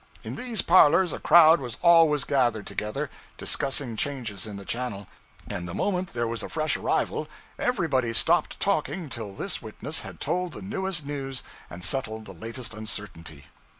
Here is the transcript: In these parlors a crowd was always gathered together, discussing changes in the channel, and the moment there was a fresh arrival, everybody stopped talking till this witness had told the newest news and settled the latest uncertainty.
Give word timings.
In 0.23 0.33
these 0.35 0.63
parlors 0.63 1.13
a 1.13 1.19
crowd 1.19 1.59
was 1.59 1.77
always 1.83 2.23
gathered 2.23 2.65
together, 2.65 3.07
discussing 3.37 3.95
changes 3.95 4.47
in 4.47 4.57
the 4.57 4.65
channel, 4.65 5.05
and 5.47 5.67
the 5.67 5.75
moment 5.75 6.13
there 6.13 6.27
was 6.27 6.41
a 6.41 6.49
fresh 6.49 6.75
arrival, 6.75 7.27
everybody 7.59 8.11
stopped 8.11 8.59
talking 8.59 9.09
till 9.09 9.35
this 9.35 9.61
witness 9.61 9.99
had 10.01 10.19
told 10.19 10.53
the 10.53 10.61
newest 10.63 11.05
news 11.05 11.43
and 11.69 11.83
settled 11.83 12.25
the 12.25 12.33
latest 12.33 12.73
uncertainty. 12.73 13.43